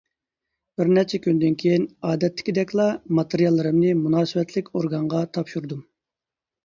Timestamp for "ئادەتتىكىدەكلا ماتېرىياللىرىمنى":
2.09-3.93